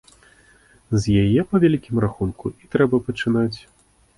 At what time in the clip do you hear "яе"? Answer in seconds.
1.25-1.39